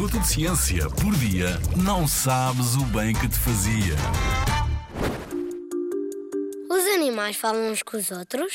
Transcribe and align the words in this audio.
minuto 0.00 0.18
de 0.18 0.28
ciência 0.28 0.88
por 0.88 1.14
dia, 1.16 1.60
não 1.76 2.08
sabes 2.08 2.74
o 2.74 2.84
bem 2.86 3.12
que 3.12 3.28
te 3.28 3.36
fazia. 3.36 3.94
Os 6.70 6.86
animais 6.86 7.36
falam 7.36 7.70
uns 7.70 7.82
com 7.82 7.98
os 7.98 8.10
outros? 8.10 8.54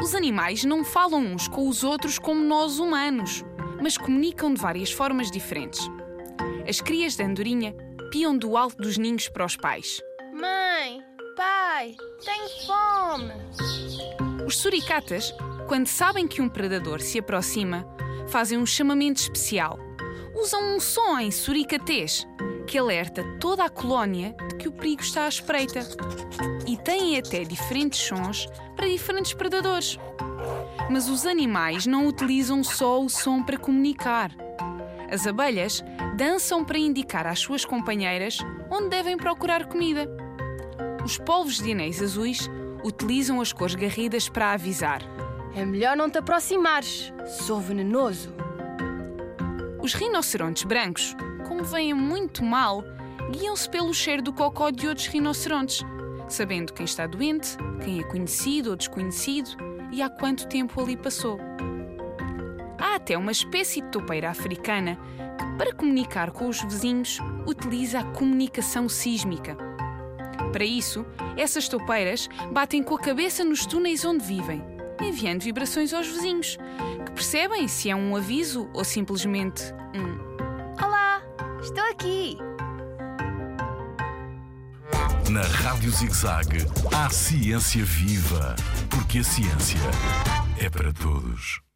Os 0.00 0.14
animais 0.14 0.62
não 0.62 0.84
falam 0.84 1.20
uns 1.20 1.48
com 1.48 1.68
os 1.68 1.82
outros 1.82 2.20
como 2.20 2.40
nós 2.40 2.78
humanos, 2.78 3.44
mas 3.82 3.98
comunicam 3.98 4.54
de 4.54 4.60
várias 4.60 4.92
formas 4.92 5.28
diferentes. 5.28 5.80
As 6.68 6.80
crias 6.80 7.16
de 7.16 7.24
andorinha 7.24 7.74
piam 8.12 8.38
do 8.38 8.56
alto 8.56 8.76
dos 8.76 8.96
ninhos 8.96 9.28
para 9.28 9.44
os 9.44 9.56
pais. 9.56 10.00
Mãe, 10.32 11.02
pai, 11.36 11.96
tenho 12.24 12.48
fome. 12.64 13.32
Os 14.46 14.56
suricatas, 14.56 15.34
quando 15.70 15.86
sabem 15.86 16.26
que 16.26 16.42
um 16.42 16.48
predador 16.48 17.00
se 17.00 17.20
aproxima, 17.20 17.86
fazem 18.26 18.58
um 18.58 18.66
chamamento 18.66 19.20
especial. 19.20 19.78
Usam 20.34 20.60
um 20.74 20.80
som 20.80 21.16
em 21.16 21.30
suricatês 21.30 22.26
que 22.66 22.76
alerta 22.76 23.22
toda 23.38 23.64
a 23.64 23.68
colónia 23.68 24.34
de 24.48 24.56
que 24.56 24.66
o 24.66 24.72
perigo 24.72 25.00
está 25.00 25.26
à 25.26 25.28
espreita. 25.28 25.78
E 26.66 26.76
têm 26.76 27.16
até 27.16 27.44
diferentes 27.44 28.00
sons 28.00 28.48
para 28.74 28.88
diferentes 28.88 29.32
predadores. 29.32 29.96
Mas 30.90 31.08
os 31.08 31.24
animais 31.24 31.86
não 31.86 32.08
utilizam 32.08 32.64
só 32.64 33.00
o 33.00 33.08
som 33.08 33.40
para 33.40 33.56
comunicar. 33.56 34.32
As 35.08 35.24
abelhas 35.24 35.84
dançam 36.16 36.64
para 36.64 36.78
indicar 36.78 37.28
às 37.28 37.38
suas 37.38 37.64
companheiras 37.64 38.38
onde 38.68 38.88
devem 38.88 39.16
procurar 39.16 39.66
comida. 39.66 40.10
Os 41.04 41.16
polvos 41.16 41.60
de 41.60 41.70
anéis 41.70 42.02
azuis 42.02 42.50
utilizam 42.82 43.40
as 43.40 43.52
cores 43.52 43.76
garridas 43.76 44.28
para 44.28 44.50
avisar. 44.50 45.00
É 45.54 45.64
melhor 45.64 45.96
não 45.96 46.08
te 46.08 46.18
aproximares. 46.18 47.12
Sou 47.26 47.60
venenoso. 47.60 48.32
Os 49.82 49.94
rinocerontes 49.94 50.62
brancos, 50.62 51.16
como 51.48 51.64
veem 51.64 51.92
muito 51.92 52.44
mal, 52.44 52.84
guiam-se 53.32 53.68
pelo 53.68 53.92
cheiro 53.92 54.22
do 54.22 54.32
cocó 54.32 54.70
de 54.70 54.86
outros 54.86 55.06
rinocerontes, 55.06 55.84
sabendo 56.28 56.72
quem 56.72 56.84
está 56.84 57.06
doente, 57.06 57.56
quem 57.82 58.00
é 58.00 58.02
conhecido 58.04 58.70
ou 58.70 58.76
desconhecido 58.76 59.50
e 59.90 60.02
há 60.02 60.08
quanto 60.08 60.46
tempo 60.46 60.80
ali 60.80 60.96
passou. 60.96 61.40
Há 62.78 62.94
até 62.94 63.18
uma 63.18 63.32
espécie 63.32 63.80
de 63.80 63.88
topeira 63.88 64.30
africana 64.30 64.96
que, 65.38 65.58
para 65.58 65.74
comunicar 65.74 66.30
com 66.30 66.48
os 66.48 66.62
vizinhos, 66.62 67.18
utiliza 67.46 68.00
a 68.00 68.04
comunicação 68.04 68.88
sísmica. 68.88 69.56
Para 70.52 70.64
isso, 70.64 71.04
essas 71.36 71.68
topeiras 71.68 72.28
batem 72.52 72.82
com 72.82 72.94
a 72.94 73.00
cabeça 73.00 73.44
nos 73.44 73.66
túneis 73.66 74.04
onde 74.04 74.24
vivem, 74.24 74.62
enviando 75.04 75.42
vibrações 75.42 75.92
aos 75.92 76.06
vizinhos, 76.06 76.58
que 77.04 77.12
percebem 77.12 77.68
se 77.68 77.90
é 77.90 77.96
um 77.96 78.16
aviso 78.16 78.68
ou 78.72 78.84
simplesmente 78.84 79.62
um 79.94 80.30
Olá, 80.82 81.22
estou 81.62 81.84
aqui. 81.90 82.36
Na 85.30 85.42
Rádio 85.42 85.90
ZigZag, 85.90 86.66
há 86.92 87.08
ciência 87.08 87.84
viva, 87.84 88.56
porque 88.88 89.18
a 89.18 89.24
ciência 89.24 89.78
é 90.58 90.68
para 90.68 90.92
todos. 90.92 91.69